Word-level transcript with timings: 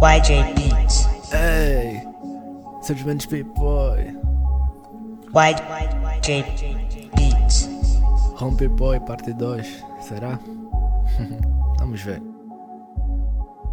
YJ 0.00 0.54
Beats. 0.54 1.08
Ei, 1.32 2.00
simplesmente 2.80 3.26
P-Boy. 3.26 4.16
YJ 5.34 6.44
Beats. 7.16 7.68
Home 8.40 8.56
P-Boy 8.56 9.00
parte 9.00 9.32
2, 9.32 9.66
será? 10.00 10.38
Vamos 11.80 12.00
ver. 12.02 12.22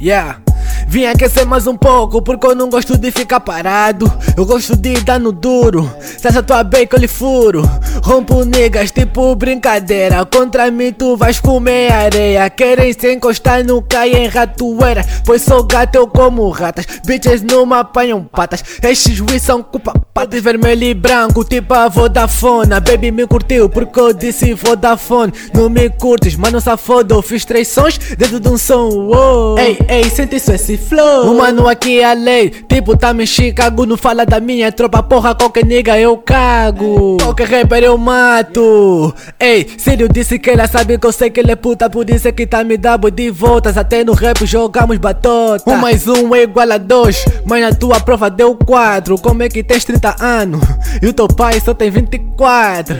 Yeah! 0.00 0.40
Vim 0.88 1.04
aquecer 1.04 1.44
mais 1.44 1.66
um 1.66 1.76
pouco, 1.76 2.22
porque 2.22 2.46
eu 2.46 2.54
não 2.54 2.70
gosto 2.70 2.96
de 2.96 3.10
ficar 3.10 3.40
parado. 3.40 4.10
Eu 4.36 4.46
gosto 4.46 4.76
de 4.76 4.94
dar 5.00 5.18
no 5.18 5.32
duro. 5.32 5.90
Se 6.00 6.28
essa 6.28 6.42
tua 6.42 6.62
bacon 6.62 6.96
lhe 6.98 7.08
furo. 7.08 7.62
Rompo 8.04 8.44
niggas 8.44 8.92
tipo 8.92 9.34
brincadeira. 9.34 10.24
Contra 10.24 10.70
mim 10.70 10.92
tu 10.92 11.16
vais 11.16 11.40
comer 11.40 11.92
areia. 11.92 12.48
Querem 12.48 12.92
se 12.92 13.12
encostar 13.12 13.64
no 13.64 13.82
cai 13.82 14.12
em 14.12 14.28
ratoeira. 14.28 15.04
Pois 15.24 15.42
sou 15.42 15.64
gato, 15.64 15.96
eu 15.96 16.06
como 16.06 16.48
ratas. 16.50 16.86
Bitches 17.04 17.42
me 17.42 17.74
apanham 17.74 18.22
patas. 18.22 18.62
Estes 18.80 19.16
juiz 19.16 19.42
são 19.42 19.62
culpa 19.62 19.92
patas 20.14 20.40
vermelho 20.40 20.84
e 20.84 20.94
branco, 20.94 21.44
tipo 21.44 21.74
a 21.74 21.88
Vodafone. 21.88 22.70
Baby 22.80 23.10
me 23.10 23.26
curtiu 23.26 23.68
porque 23.68 23.98
eu 23.98 24.12
disse 24.12 24.54
Vodafone. 24.54 25.32
Não 25.52 25.68
me 25.68 25.90
curtes, 25.90 26.36
mas 26.36 26.52
não 26.52 26.60
safoda. 26.60 27.14
Eu 27.14 27.22
fiz 27.22 27.44
três 27.44 27.68
sons 27.68 27.98
dentro 28.16 28.38
de 28.38 28.48
um 28.48 28.56
som. 28.56 29.56
Ei, 29.58 29.78
ei, 29.88 30.08
sente 30.08 30.36
isso, 30.36 30.52
esse 30.52 30.76
flow. 30.88 31.30
O 31.32 31.38
mano 31.38 31.68
aqui 31.68 32.00
é 32.00 32.04
a 32.04 32.12
lei. 32.12 32.50
Tipo, 32.50 32.96
tá 32.96 33.12
em 33.12 33.26
Chicago. 33.26 33.86
Não 33.86 33.96
fala 33.96 34.24
da 34.24 34.40
minha 34.40 34.70
tropa, 34.72 35.02
porra. 35.02 35.34
Qualquer 35.34 35.64
nigga 35.64 35.98
eu 35.98 36.16
cago. 36.16 37.16
Qualquer 37.20 37.48
rapper 37.48 37.84
eu 37.84 37.98
mato. 37.98 39.14
Ei, 39.38 39.66
Sírio 39.76 40.08
disse 40.08 40.38
que 40.38 40.50
ela 40.50 40.66
sabe 40.66 40.98
que 40.98 41.06
eu 41.06 41.12
sei 41.12 41.30
que 41.30 41.40
ele 41.40 41.52
é 41.52 41.56
puta. 41.56 41.90
Por 41.90 42.08
isso 42.08 42.28
é 42.28 42.32
que 42.32 42.46
tá 42.46 42.64
me 42.64 42.76
dando 42.76 43.10
de 43.10 43.30
voltas. 43.30 43.76
Até 43.76 44.04
no 44.04 44.12
rap 44.12 44.44
jogamos 44.46 44.98
batota. 44.98 45.70
Um 45.70 45.76
mais 45.76 46.06
um 46.06 46.34
é 46.34 46.42
igual 46.42 46.70
a 46.72 46.78
dois. 46.78 47.24
Mas 47.44 47.62
na 47.62 47.72
tua 47.72 48.00
prova 48.00 48.30
deu 48.30 48.54
quatro. 48.54 49.18
Como 49.18 49.42
é 49.42 49.48
que 49.48 49.62
tens 49.62 49.84
30 49.84 50.16
anos? 50.22 50.62
E 51.02 51.06
o 51.06 51.12
teu 51.12 51.28
pai 51.28 51.60
só 51.60 51.74
tem 51.74 51.90
24. 51.90 52.96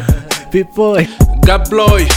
Pipoi. 0.50 1.08
Gabloy, 1.44 2.08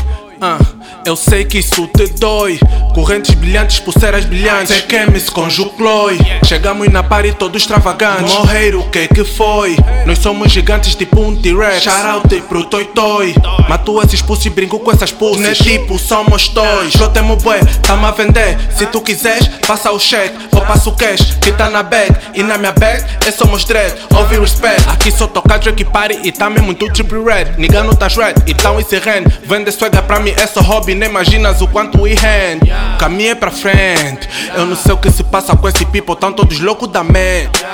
ah, 0.41 0.57
eu 1.05 1.15
sei 1.15 1.45
que 1.45 1.59
isso 1.59 1.87
te 1.87 2.07
dói. 2.19 2.59
Correntes 2.93 3.33
brilhantes, 3.35 3.79
pulseiras 3.79 4.25
brilhantes. 4.25 4.69
Sei 4.69 4.81
que 4.81 5.05
me 5.11 5.19
se 5.19 5.31
conjugloi. 5.31 6.17
Chegamos 6.45 6.89
na 6.89 7.03
party 7.03 7.33
todo 7.33 7.57
extravagante. 7.57 8.33
Morreiro, 8.33 8.81
o 8.81 8.89
que 8.89 9.07
que 9.07 9.23
foi? 9.23 9.77
Nós 10.05 10.19
somos 10.19 10.51
gigantes 10.51 10.95
tipo 10.95 11.21
um 11.21 11.35
T-Rex. 11.35 11.83
Shoutout 11.83 12.41
pro 12.41 12.63
Toy 12.65 12.85
Toy. 12.85 13.35
Mato 13.67 14.01
esses 14.01 14.21
pussies 14.21 14.47
e 14.47 14.49
brinco 14.49 14.79
com 14.79 14.91
essas 14.91 15.11
pussies. 15.11 15.41
Não 15.41 15.49
é 15.49 15.53
tipo, 15.53 15.97
somos 15.99 16.47
toys. 16.47 16.95
Eu 16.99 17.09
temo 17.09 17.35
bué, 17.37 17.59
tá-me 17.83 18.05
a 18.05 18.11
vender. 18.11 18.57
Se 18.75 18.85
tu 18.85 19.01
quiseres, 19.01 19.47
passa 19.67 19.91
o 19.91 19.99
cheque. 19.99 20.37
Ou 20.51 20.61
passa 20.61 20.89
o 20.89 20.95
cash 20.95 21.37
que 21.41 21.51
tá 21.51 21.69
na 21.69 21.83
bag. 21.83 22.15
E 22.33 22.43
na 22.43 22.57
minha 22.57 22.71
bag, 22.71 23.03
é 23.25 23.31
somos 23.31 23.63
dread. 23.65 23.93
Ouve 24.15 24.39
respect. 24.39 24.89
Aqui 24.89 25.11
só 25.11 25.27
toca 25.27 25.57
Drake 25.57 25.85
Party 25.85 26.19
e 26.23 26.31
tá 26.31 26.49
mesmo 26.49 26.65
muito 26.65 26.87
triple 26.91 27.23
red. 27.23 27.57
Nigga 27.57 27.83
não 27.83 27.93
tá 27.93 28.07
red, 28.07 28.35
então 28.47 28.79
esse 28.79 28.97
rende. 28.97 29.39
Vende 29.43 29.71
swagger 29.71 30.03
pra 30.03 30.19
mim, 30.19 30.33
é 30.35 30.47
só 30.47 30.61
hobby. 30.79 30.95
Nem 30.95 31.09
imaginas 31.09 31.61
o 31.61 31.67
quanto 31.67 32.01
we 32.01 32.13
hand. 32.13 32.61
Caminho 32.97 33.31
é 33.31 33.35
pra 33.35 33.51
frente. 33.51 34.27
Eu 34.55 34.65
não 34.65 34.75
sei 34.75 34.93
o 34.93 34.97
que 34.97 35.11
se 35.11 35.23
passa 35.23 35.55
com 35.55 35.67
esse 35.67 35.85
people, 35.85 36.15
tão 36.15 36.31
todos 36.31 36.59
loucos 36.59 36.87
da 36.89 37.03
mente. 37.03 37.65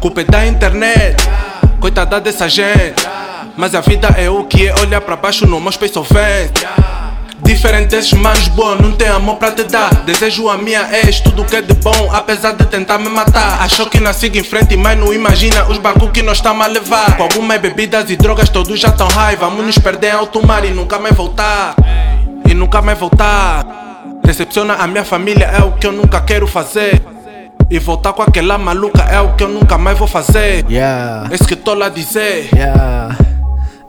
Culpa 0.00 0.22
é 0.22 0.24
da 0.24 0.46
internet. 0.46 1.16
Coitada 1.78 2.20
dessa 2.20 2.48
gente. 2.48 3.06
Mas 3.56 3.74
a 3.74 3.80
vida 3.80 4.08
é 4.16 4.28
o 4.28 4.44
que 4.44 4.66
é 4.66 4.74
olhar 4.80 5.00
pra 5.00 5.16
baixo 5.16 5.46
no 5.46 5.60
meu 5.60 5.70
space 5.70 5.98
ofense. 5.98 6.52
Diferente 7.42 7.88
desses 7.90 8.12
manos 8.14 8.48
boa, 8.48 8.74
não 8.74 8.92
tem 8.92 9.06
amor 9.06 9.36
pra 9.36 9.52
te 9.52 9.64
dar. 9.64 9.94
Desejo 10.06 10.48
a 10.48 10.56
minha 10.56 10.88
ex, 11.04 11.20
tudo 11.20 11.44
que 11.44 11.54
é 11.54 11.60
de 11.60 11.74
bom, 11.74 12.10
apesar 12.10 12.52
de 12.52 12.64
tentar 12.64 12.98
me 12.98 13.10
matar. 13.10 13.60
Achou 13.60 13.86
que 13.86 14.00
não 14.00 14.14
siga 14.14 14.38
em 14.38 14.42
frente, 14.42 14.76
mas 14.76 14.98
não 14.98 15.12
imagina 15.12 15.68
os 15.68 15.76
barcos 15.76 16.10
que 16.10 16.22
nós 16.22 16.38
estamos 16.38 16.64
a 16.64 16.68
levar. 16.68 17.16
Com 17.16 17.24
algumas 17.24 17.60
bebidas 17.60 18.08
e 18.08 18.16
drogas, 18.16 18.48
todos 18.48 18.80
já 18.80 18.90
tão 18.90 19.06
high. 19.08 19.36
Vamos 19.36 19.64
nos 19.64 19.78
perder 19.78 20.08
em 20.08 20.12
alto 20.12 20.44
mar 20.44 20.64
e 20.64 20.70
nunca 20.70 20.98
mais 20.98 21.14
voltar. 21.14 21.76
E 22.48 22.54
nunca 22.54 22.82
mais 22.82 22.98
voltar. 22.98 23.66
Decepciona 24.24 24.74
a 24.74 24.86
minha 24.86 25.04
família, 25.04 25.46
é 25.46 25.62
o 25.62 25.72
que 25.72 25.86
eu 25.86 25.92
nunca 25.92 26.20
quero 26.20 26.46
fazer. 26.46 27.02
E 27.70 27.78
voltar 27.78 28.12
com 28.12 28.22
aquela 28.22 28.58
maluca 28.58 29.02
é 29.02 29.20
o 29.20 29.34
que 29.34 29.44
eu 29.44 29.48
nunca 29.48 29.78
mais 29.78 29.98
vou 29.98 30.06
fazer. 30.06 30.64
Yeah. 30.70 31.28
É 31.30 31.34
isso 31.34 31.44
que 31.44 31.56
tô 31.56 31.74
lá 31.74 31.88
dizer. 31.88 32.48
Yeah. 32.54 33.16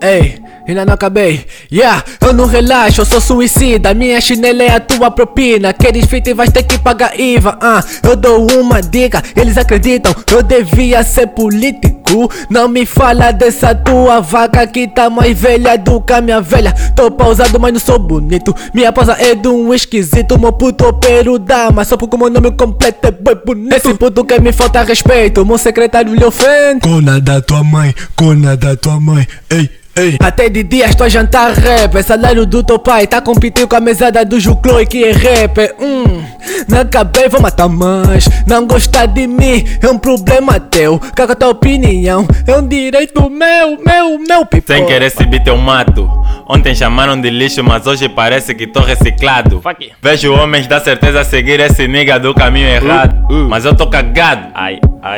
Ei, 0.01 0.41
ainda 0.67 0.85
não 0.85 0.93
acabei. 0.93 1.45
Yeah, 1.71 2.03
eu 2.21 2.33
não 2.33 2.45
relaxo, 2.45 3.01
eu 3.01 3.05
sou 3.05 3.21
suicida. 3.21 3.93
Minha 3.93 4.19
chinela 4.21 4.63
é 4.63 4.75
a 4.75 4.79
tua 4.79 5.09
propina. 5.11 5.73
Queres 5.73 6.05
fita 6.05 6.29
e 6.29 6.33
vais 6.33 6.51
ter 6.51 6.63
que 6.63 6.77
pagar 6.77 7.19
IVA. 7.19 7.57
Ah, 7.61 7.83
eu 8.03 8.15
dou 8.15 8.47
uma 8.59 8.81
dica, 8.81 9.21
eles 9.35 9.57
acreditam. 9.57 10.13
Eu 10.31 10.43
devia 10.43 11.03
ser 11.03 11.27
político. 11.27 12.04
Não 12.49 12.67
me 12.67 12.85
fala 12.85 13.31
dessa 13.31 13.73
tua 13.73 14.19
vaca 14.21 14.65
que 14.67 14.87
tá 14.87 15.09
mais 15.09 15.37
velha 15.37 15.77
do 15.77 16.01
que 16.01 16.13
a 16.13 16.21
minha 16.21 16.41
velha. 16.41 16.73
Tô 16.95 17.09
pausado, 17.11 17.59
mas 17.59 17.73
não 17.73 17.79
sou 17.79 17.99
bonito. 17.99 18.55
Minha 18.73 18.91
pausa 18.91 19.15
é 19.19 19.35
de 19.35 19.47
um 19.47 19.73
esquisito. 19.73 20.39
Meu 20.39 20.53
puto 20.53 20.85
opero 20.87 21.39
dama. 21.39 21.83
Só 21.83 21.97
porque 21.97 22.15
o 22.15 22.19
meu 22.19 22.29
nome 22.29 22.51
completo 22.51 23.07
é 23.07 23.11
boi 23.11 23.35
bonito. 23.35 23.75
Esse 23.75 23.93
puto 23.93 24.23
que 24.23 24.39
me 24.39 24.51
falta 24.51 24.83
respeito. 24.83 25.45
Meu 25.45 25.57
secretário 25.57 26.13
lhe 26.13 26.23
ofende. 26.23 26.81
Cona 26.81 27.19
da 27.19 27.41
tua 27.41 27.63
mãe, 27.63 27.93
cona 28.15 28.55
da 28.55 28.75
tua 28.75 28.99
mãe, 28.99 29.27
ei, 29.49 29.69
ei. 29.95 30.17
Até 30.19 30.49
de 30.49 30.63
dia 30.63 30.85
estou 30.85 31.05
a 31.05 31.09
jantar 31.09 31.53
rap, 31.53 31.95
é 31.95 32.03
salário 32.03 32.45
do 32.45 32.61
teu 32.63 32.77
pai 32.77 33.07
Tá 33.07 33.21
competindo 33.21 33.67
com 33.67 33.75
a 33.75 33.79
mesada 33.79 34.25
do 34.25 34.39
Jucloi 34.39 34.85
que 34.85 35.03
é 35.03 35.11
rap 35.11 35.57
Hum, 35.79 36.23
não 36.67 36.81
acabei, 36.81 37.29
vou 37.29 37.41
matar 37.41 37.69
mais 37.69 38.27
Não 38.45 38.67
gostar 38.67 39.05
de 39.05 39.25
mim 39.25 39.63
é 39.81 39.87
um 39.87 39.97
problema 39.97 40.59
teu 40.59 40.99
Caga 41.15 41.33
a 41.33 41.35
tua 41.35 41.49
opinião, 41.49 41.91
é 42.07 42.57
um 42.57 42.67
direito 42.67 43.29
meu, 43.29 43.77
meu, 43.85 44.19
meu 44.19 44.45
pipo 44.45 44.67
Sem 44.67 44.85
querer 44.85 45.05
esse 45.05 45.25
beat 45.25 45.47
eu 45.47 45.57
mato. 45.57 46.09
Ontem 46.47 46.75
chamaram 46.75 47.19
de 47.19 47.29
lixo, 47.29 47.63
mas 47.63 47.87
hoje 47.87 48.07
parece 48.07 48.53
que 48.53 48.67
tô 48.67 48.79
reciclado. 48.79 49.61
Vejo 50.01 50.33
homens 50.33 50.67
da 50.67 50.79
certeza 50.79 51.21
a 51.21 51.23
seguir 51.23 51.59
esse 51.59 51.87
nigga 51.87 52.19
do 52.19 52.33
caminho 52.33 52.67
errado. 52.67 53.27
Mas 53.49 53.65
eu 53.65 53.75
tô 53.75 53.87
cagado. 53.87 54.51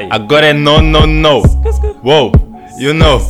Agora 0.09 0.47
é 0.47 0.53
no, 0.53 0.81
no, 0.81 1.05
no. 1.05 1.41
Wow, 2.03 2.31
you 2.79 2.93
know. 2.93 3.21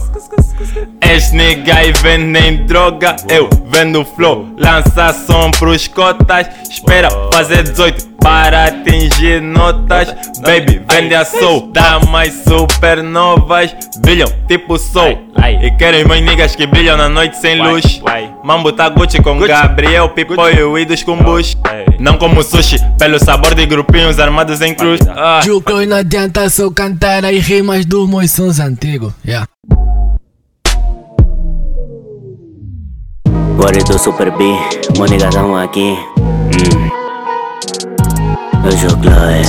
És 1.01 1.31
nigga 1.31 1.83
e 1.83 1.91
vendem 1.93 2.65
droga, 2.65 3.15
eu 3.29 3.49
vendo 3.65 4.03
flow. 4.03 4.47
Lança 4.57 5.13
som 5.13 5.51
pros 5.51 5.87
cotas, 5.87 6.47
espera 6.69 7.09
fazer 7.31 7.63
18 7.63 8.07
para 8.19 8.65
atingir 8.65 9.41
notas. 9.41 10.13
Baby, 10.41 10.81
vende 10.91 11.15
a 11.15 11.23
soul, 11.23 11.71
dá 11.71 11.99
mais 12.09 12.43
supernovas. 12.43 13.73
Brilham 13.99 14.27
tipo 14.47 14.77
soul. 14.77 15.17
E 15.61 15.71
querem 15.77 16.03
mais 16.03 16.21
niggas 16.23 16.55
que 16.55 16.65
brilham 16.67 16.97
na 16.97 17.07
noite 17.07 17.37
sem 17.37 17.61
luz. 17.61 18.01
Mambo 18.43 18.71
tá 18.73 18.89
Gucci 18.89 19.21
com 19.21 19.39
Gabriel, 19.39 20.09
Pipo 20.09 20.33
e 20.33 21.03
com 21.05 21.17
Bush. 21.17 21.55
Não 21.99 22.17
como 22.17 22.43
sushi, 22.43 22.77
pelo 22.97 23.17
sabor 23.17 23.55
de 23.55 23.65
grupinhos 23.65 24.19
armados 24.19 24.61
em 24.61 24.73
cruz. 24.73 24.99
Ah. 25.07 25.39
Não 25.87 25.97
adianta 25.97 26.49
só 26.49 26.69
cantar 26.69 27.23
aí 27.23 27.39
rimas 27.39 27.85
dos 27.85 28.09
meus 28.09 28.31
sons 28.31 28.59
antigos 28.59 29.13
yeah. 29.25 29.47
Bora 33.57 33.83
do 33.83 33.97
Super 33.97 34.29
B, 34.37 34.43
monigadão 34.99 35.55
aqui. 35.55 35.97
Hum. 36.19 36.89
Eu 38.63 38.71
jogo 38.77 39.09
é. 39.09 39.41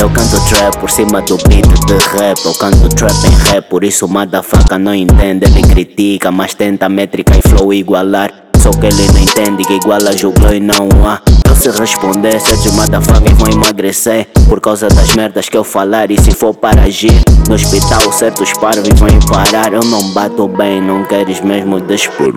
Eu 0.00 0.08
canto 0.10 0.48
trap 0.48 0.78
por 0.78 0.88
cima 0.88 1.20
do 1.22 1.36
beat 1.48 1.66
de 1.86 1.94
rap. 2.16 2.38
Eu 2.44 2.54
canto 2.54 2.88
trap 2.90 3.12
em 3.26 3.50
rap, 3.50 3.68
por 3.68 3.82
isso 3.82 4.06
o 4.06 4.08
motherfucker 4.08 4.78
não 4.78 4.94
entende. 4.94 5.46
Ele 5.46 5.62
critica, 5.62 6.30
mas 6.30 6.54
tenta 6.54 6.88
métrica 6.88 7.36
e 7.36 7.42
flow 7.42 7.74
igualar. 7.74 8.45
Só 8.60 8.70
que 8.70 8.86
ele 8.86 9.06
não 9.12 9.20
entende 9.20 9.64
que 9.64 9.74
igual 9.74 9.98
a 10.06 10.12
jogou 10.16 10.52
e 10.52 10.60
não 10.60 10.88
há. 11.04 11.20
Eu 11.48 11.56
se 11.56 11.70
responder, 11.70 12.40
certos 12.40 12.72
motherfuckers 12.72 13.38
vão 13.38 13.52
emagrecer. 13.52 14.28
Por 14.48 14.60
causa 14.60 14.88
das 14.88 15.14
merdas 15.14 15.48
que 15.48 15.56
eu 15.56 15.64
falar 15.64 16.10
e 16.10 16.20
se 16.20 16.32
for 16.32 16.54
para 16.54 16.82
agir. 16.82 17.20
No 17.48 17.54
hospital, 17.54 18.12
certos 18.12 18.52
parvos 18.54 18.88
vão 18.98 19.08
parar. 19.28 19.72
Eu 19.72 19.84
não 19.84 20.12
bato 20.12 20.48
bem, 20.48 20.80
não 20.80 21.04
queres 21.04 21.40
mesmo 21.40 21.80
despor. 21.80 22.34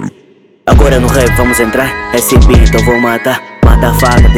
Agora 0.66 1.00
no 1.00 1.08
rap 1.08 1.36
vamos 1.36 1.60
entrar, 1.60 1.90
esse 2.14 2.38
beat 2.38 2.72
eu 2.74 2.86
vou 2.86 3.02
matar 3.02 3.59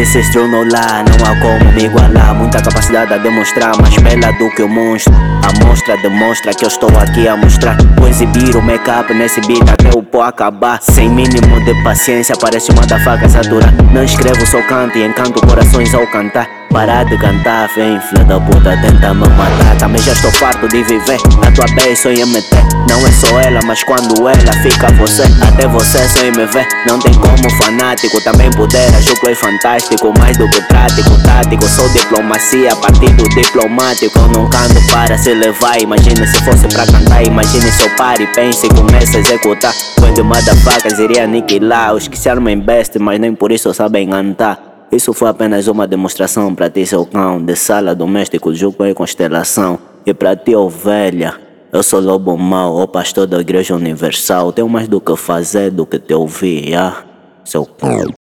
This 0.02 0.16
is 0.16 0.32
true 0.32 0.48
no 0.48 0.64
lá. 0.64 1.04
Não 1.04 1.26
há 1.26 1.36
como 1.40 1.72
me 1.74 1.84
igualar. 1.84 2.34
Muita 2.34 2.62
capacidade 2.62 3.14
a 3.14 3.18
demonstrar 3.18 3.80
Mais 3.80 3.96
bela 3.98 4.32
do 4.34 4.50
que 4.52 4.64
o 4.64 4.68
monstro. 4.68 5.14
A 5.14 5.66
mostra 5.66 5.96
demonstra 5.98 6.54
que 6.54 6.66
eu 6.66 6.70
estou 6.70 6.90
aqui 6.98 7.28
a 7.28 7.38
mostrar. 7.38 7.78
Vou 7.98 8.08
exibir 8.08 8.56
o 8.56 8.62
make-up 8.62 9.14
nesse 9.14 9.42
beat 9.42 9.62
até 9.70 9.90
o 9.96 10.02
pó 10.02 10.24
acabar. 10.24 10.82
Sem 10.82 11.10
mínimo 11.10 11.64
de 11.66 11.84
paciência 11.84 12.36
parece 12.40 12.72
uma 12.72 12.82
motherfucker 12.82 13.30
saturar 13.30 13.74
Não 13.94 14.04
escrevo, 14.04 14.46
só 14.46 14.62
canto 14.64 14.98
e 14.98 15.06
encanto 15.06 15.46
corações 15.46 15.94
ao 15.94 16.08
cantar 16.08 16.61
Parar 16.72 17.04
de 17.04 17.18
cantar, 17.18 17.68
vem, 17.76 18.00
filha 18.00 18.24
da 18.24 18.40
puta, 18.40 18.78
tenta 18.82 19.14
me 19.14 19.28
matar. 19.28 19.78
Também 19.78 20.02
já 20.02 20.14
estou 20.14 20.32
farto 20.32 20.70
de 20.70 20.82
viver. 20.84 21.18
Na 21.44 21.52
tua 21.52 21.66
base 21.76 21.98
só 21.98 22.10
ia 22.10 22.26
meter. 22.26 22.64
Não 22.90 23.06
é 23.06 23.12
só 23.12 23.42
ela, 23.42 23.60
mas 23.66 23.84
quando 23.84 24.16
ela 24.30 24.54
fica 24.64 24.88
você, 24.94 25.24
até 25.46 25.68
você 25.68 25.98
só 26.08 26.24
me 26.24 26.46
ver. 26.46 26.66
Não 26.88 26.98
tem 26.98 27.14
como 27.14 27.50
fanático, 27.58 28.22
também 28.22 28.50
poder. 28.52 28.88
Acho 28.96 29.14
é 29.28 29.36
fantástico, 29.36 30.14
mais 30.18 30.38
do 30.38 30.50
que 30.50 30.62
prático, 30.62 31.12
tático. 31.24 31.68
Sou 31.68 31.90
diplomacia, 31.90 32.74
partido 32.78 33.24
diplomático. 33.36 34.18
Eu 34.18 34.30
não 34.30 34.50
canto 34.50 34.82
para 34.94 35.18
se 35.18 35.34
levar. 35.34 35.78
Imagina 35.82 36.26
se 36.26 36.42
fosse 36.46 36.70
pra 36.70 36.86
cantar, 36.86 37.28
imagine 37.28 37.70
se 37.70 37.84
eu 37.84 37.90
pare, 37.98 38.26
pense 38.28 38.66
e 38.66 38.70
comece 38.70 39.18
a 39.18 39.20
executar. 39.20 39.74
Quando 40.00 40.24
motherfuckers 40.24 41.00
iria 41.00 41.26
aniquilar. 41.26 41.94
Os 41.96 42.08
que 42.08 42.18
se 42.18 42.30
armam 42.30 42.58
best, 42.62 42.98
mas 42.98 43.20
nem 43.20 43.36
por 43.36 43.52
isso 43.52 43.74
sabem 43.74 44.10
cantar. 44.10 44.71
Isso 44.92 45.14
foi 45.14 45.30
apenas 45.30 45.68
uma 45.68 45.88
demonstração 45.88 46.54
para 46.54 46.70
ti, 46.70 46.86
seu 46.86 47.06
cão, 47.06 47.42
de 47.42 47.56
sala 47.56 47.96
doméstico, 47.96 48.54
jogo 48.54 48.86
em 48.86 48.94
constelação. 48.94 49.80
E 50.06 50.14
para 50.14 50.36
ti, 50.36 50.54
ovelha, 50.54 51.40
eu 51.72 51.82
sou 51.82 52.02
lobo 52.02 52.38
mau, 52.38 52.82
o 52.82 52.88
pastor 52.88 53.26
da 53.26 53.40
igreja 53.40 53.74
universal. 53.74 54.52
Tenho 54.52 54.68
mais 54.68 54.90
do 54.90 55.00
que 55.00 55.16
fazer 55.16 55.72
do 55.72 55.86
que 55.86 55.98
te 55.98 56.14
ouvir, 56.14 56.76
ah, 56.76 57.06
seu 57.46 57.66
cão. 57.66 58.12